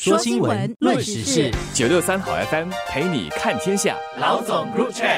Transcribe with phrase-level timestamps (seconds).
[0.00, 3.96] 说新闻，论时事，九六三好 FM 陪你看天下。
[4.20, 5.08] 老总入场。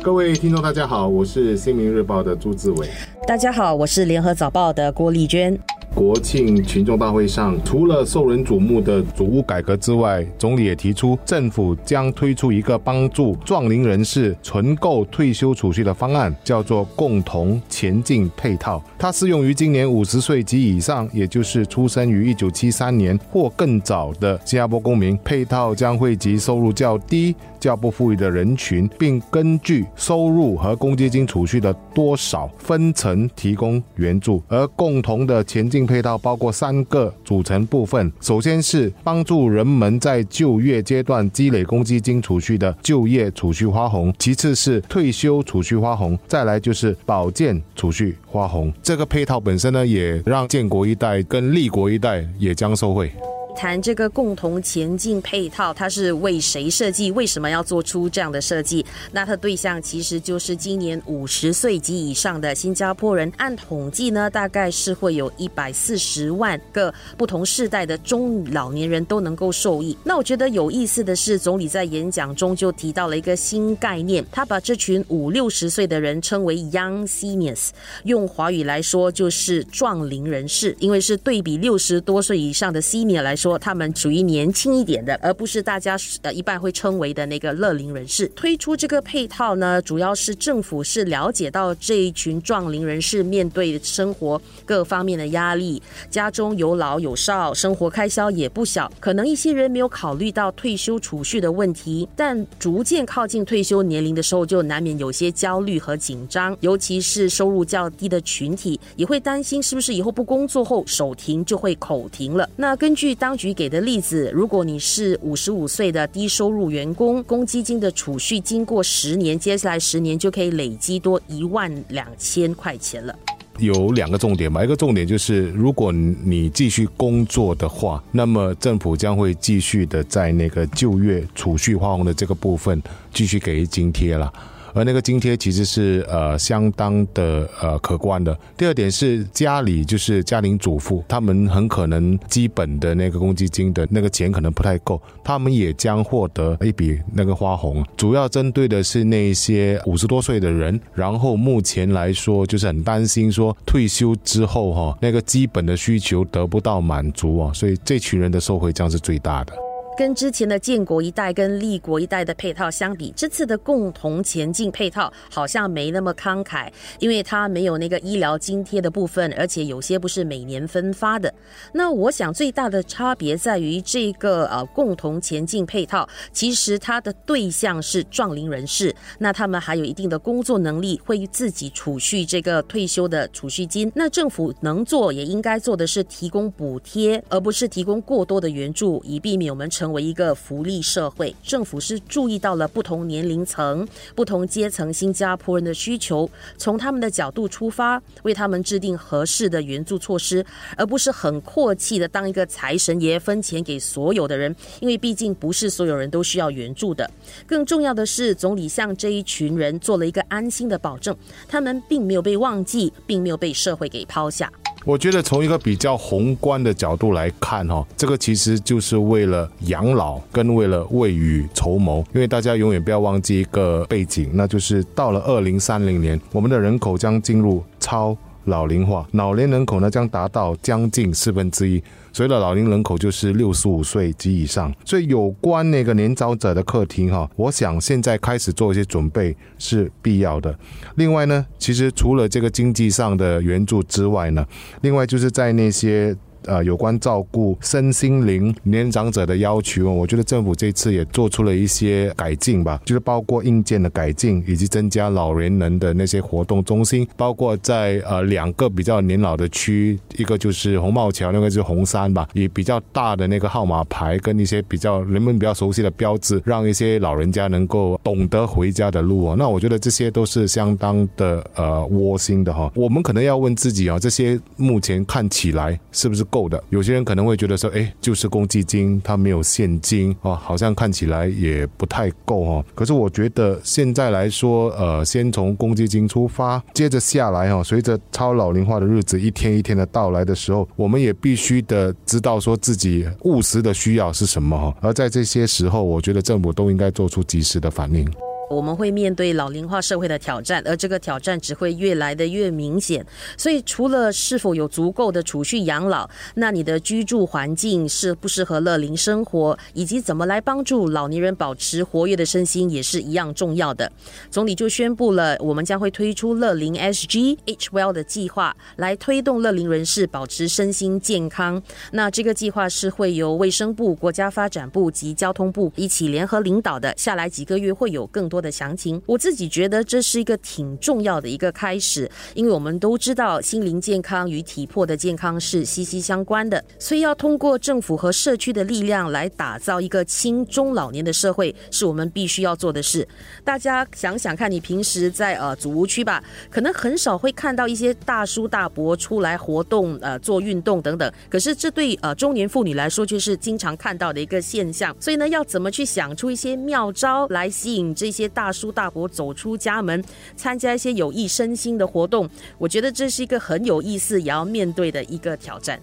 [0.00, 2.88] 各位听众，大家好，我是新民日报的朱志伟。
[3.26, 5.58] 大家好，我是联合早报的郭丽娟。
[5.94, 18.82] 国庆群众大会上，除了受人瞩目的祖屋改革之外，总理也提出，政府将推出一个帮助壮龄人士存购退休储蓄的方案，叫做“共同前进配套”。
[18.98, 25.18] 它适用于今年五十岁及以上，也就是出生于一九七三年或更早的新加坡公民。
[25.22, 34.42] 配套将惠及收入较低、较不富裕的人群，并根据收入和公积金储蓄的多少分层提供援助。
[34.48, 35.81] 而共同的前进。
[35.86, 48.72] 配套包括三个组成部分，首先是帮助人们在就业阶段积累公积金储蓄的就业储蓄花红，其次是退休储蓄花红，再来就是保健储蓄花红。
[48.82, 53.12] 这个配套本身呢，也让建国一代跟立国一代也将受惠。
[53.54, 57.10] 谈这个共同前进配套，它是为谁设计？
[57.12, 58.84] 为什么要做出这样的设计？
[59.12, 63.30] 那它对象其实就是今年五十岁及以上的新加坡人。
[63.36, 69.96] 按统计呢，大概是会有一百四十万个不同世代的中老年人都能够受益。
[70.02, 77.68] 那我觉得有意思的是，总理在演讲中就提到了一个新概念，他把这群五六十岁的人称为 Young Seniors，
[78.04, 83.36] 用华语来说就是壮龄人士，因为是对比六十多岁以上的 Senior 来。
[83.42, 88.28] 说他们属于年轻一点的，而不是大家呃一般会称为的那个乐龄人士。
[88.36, 98.88] 推出这个配套呢，主要是政府是了解到这一群壮龄人士面对生活各方面的压力，家中有老有少，生活开销也不小。
[99.00, 106.56] 可能一些人没有考虑到退休储蓄的问题，但逐渐靠近退休年龄的时候，就难免有些焦虑和紧张。
[106.60, 112.48] 尤其是收入较低的群体，也会担心是不是以后不工作后手停就会口停了。
[112.54, 123.18] 那根据当当局给的例子，如果你是五十五岁的低收入员工，公积金的储蓄经过十年，接下来十年就可以累积多一万两千块钱了。
[123.58, 132.82] 有两个重点吧，一个重点就是，如果你继续工作的话，那么政府将会继续的在那个就业储蓄花红的这个部分
[133.14, 134.30] 继续给津贴了。
[134.74, 138.36] 而那个津贴其实是呃相当的呃可观的。
[138.56, 147.84] 第二点是家里就是家庭主妇，他们很可能基本的那个公积金的那个钱可能不太够，他们也将获得一笔那个花红。
[147.96, 159.52] 主要针对的是那些五十多岁的人，然后目前来说就是很担心说退休之后哈那个基本的需求得不到满足啊，所以这群人的受惠将是最大的。
[159.94, 171.32] 跟之前的建国一代跟立国一代的配套相比，这次的共同前进配套好像没那么慷慨，因为它没有那个医疗津贴的部分，而且有些不是每年分发的。
[171.74, 183.92] 那我想最大的差别在于这个呃共同前进配套，其实它的对象是壮龄人士，那他们还有一定的工作能力，会自己储蓄这个退休的储蓄金。
[183.94, 189.70] 那政府能做也应该做的是提供补贴，而不是提供过多的援助，以避免我们。
[189.82, 193.84] 成为一个福利社会，政府是注意到了不同年龄层、
[194.14, 204.54] 不同阶层新加坡人的需求，从他们的角度出发，为他们制定合适的援助措施，而不是很阔气的当一个财神爷分钱给所有的人。
[204.78, 207.10] 因为毕竟不是所有人都需要援助的。
[207.44, 211.16] 更重要的是，总理向这一群人做了一个安心的保证，
[211.48, 214.48] 他们并没有被忘记，并没有被社会给抛下。
[214.84, 222.04] 我觉得从一个比较宏观的角度来看，哈，这个其实就是为了养老跟为了未雨绸缪。
[222.12, 228.16] 因为大家永远不要忘记一个背景，那就是到了二零三零年，我们的人口将进入超。
[228.44, 231.82] 老龄化，老年人口呢将达到将近四分之一。
[232.12, 234.72] 所以的老龄人口就是六十五岁及以上。
[234.84, 240.54] 所以有关那个年长者的课题哈，我想现在开始做一些准备是必要的。
[240.96, 244.46] 另外呢，其实除了这个经济上的援助之外呢，
[244.82, 246.16] 另外就是在那些。
[246.46, 269.36] 呃，有关照顾身心灵年长者的要求，我觉得政府这次也做出了一些改进吧，就是包括硬件的改进，以及增加老年人的那些活动中心，包括在呃两个比较年老的区，一个就是红帽桥，那个是红山吧，以比较大的那个号码牌跟一些比较人们比较熟悉的标志，让一些老人家能够懂得回家的路哦。
[269.38, 272.70] 那我觉得这些都是相当的呃窝心的哈。
[272.74, 276.22] 我们可能要问自己啊，这些目前看起来是不是？
[276.32, 276.64] 够的。
[276.70, 282.64] 有些人可能会觉得说，哎，就是公积金它没有现金哦，好像看起来也不太够哦。
[282.74, 294.74] 可是我觉得现在来说，呃，先从公积金出发，接着下来哦，随着超老龄化的日子一天一天的到来的时候，我们也必须的知道说自己务实的需要是什么哈。
[294.80, 298.10] 而在这些时候，我觉得政府都应该做出及时的反应。
[298.52, 303.04] 我们会面对老龄化社会的挑战，而这个挑战只会越来的越明显。
[303.38, 313.90] 所以，除了是否有足够的储蓄养老，那你的居住环境适不适合乐龄生活，以及怎么来帮助老年人保持活跃的身心，也是一样重要的。
[314.30, 321.62] 总理就宣布了，我们将会推出乐龄 SG H Well 的计划，来推动乐龄人士保持身心健康。
[321.92, 326.92] 那这个计划是会由卫生部、国家发展部及交通部一起联合领导的。
[326.98, 328.41] 下来几个月会有更多。
[328.42, 343.06] 的详情，我自己觉得这是一个挺重要的一个开始，因为我们都知道心灵健康与体魄的健康是息息相关的，所以要通过政府和社区的力量来打造一个轻中老年的社会，是我们必须要做的事。
[343.44, 354.96] 大家想想看，你平时在呃祖屋区吧，可能很少会看到一些大叔大伯出来活动、呃做运动等等，可是这对呃中年妇女来说却是经常看到的一个现象。
[354.98, 358.21] 所以呢，要怎么去想出一些妙招来吸引这些？
[358.28, 360.02] 大叔大伯走出家门，
[360.36, 362.28] 参加一些有益身心的活动，
[362.58, 365.80] 我觉得这是一个很有意思也要面对的一个挑战。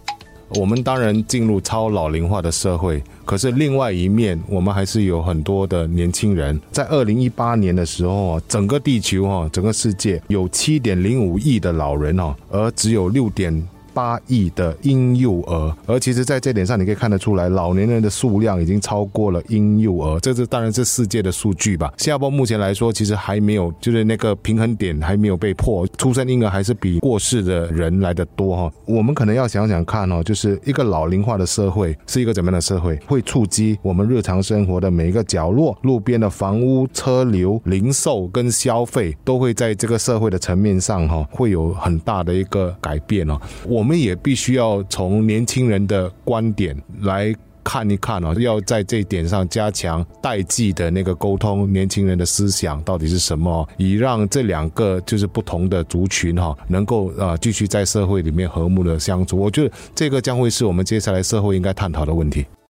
[0.55, 6.59] 我们当然进入超老龄化的社会，可是另外一面，我们还是有很多的年轻人。
[6.71, 13.63] 在二零一八年的时候啊，整个地球哈，整个世界有七点零五亿的老人哦，而只有六点。
[13.99, 20.17] 八亿的婴幼儿，而其实在这点上，你可以看得出来，老年人的数量已经超过了婴幼儿。
[20.21, 21.93] 这是当然是世界的数据吧。
[21.97, 28.71] 新加坡目前来说，其实还没有，就是那个平衡点还没有被破，出生婴儿还是比过世的人来的多哈。
[28.85, 43.37] 我们可能要想想看哦，就是一个老龄化的社会是一个怎么样的社会，会触及我们日常生活的每一个角落，路边的房屋、车流、零售跟消费，都会在这个社会的层面上哈，会有很大的一个改变哦。
[43.67, 43.88] 我。
[43.88, 47.33] 我我们也必须要从年轻人的观点来
[47.63, 59.35] 看一看啊，要在这一点上加强代际的那个沟通，年轻人的思想到底是什么，以让这两个就是不同的族群哈，能够啊继续在社会里面和睦的相处。
[59.39, 62.45] 我觉得这个将会是我们接下来社会应该探讨的问题。